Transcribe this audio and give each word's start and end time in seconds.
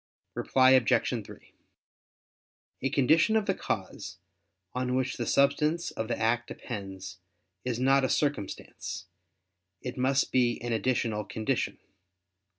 Reply 0.33 0.71
Obj. 0.71 1.23
3: 1.25 1.53
A 2.81 2.89
condition 2.89 3.35
of 3.35 3.45
the 3.45 3.53
cause, 3.53 4.17
on 4.73 4.95
which 4.95 5.15
the 5.17 5.27
substance 5.27 5.91
of 5.91 6.07
the 6.07 6.17
act 6.17 6.47
depends, 6.47 7.19
is 7.63 7.79
not 7.79 8.03
a 8.03 8.09
circumstance; 8.09 9.05
it 9.83 9.99
must 9.99 10.31
be 10.31 10.59
an 10.63 10.73
additional 10.73 11.23
condition. 11.23 11.77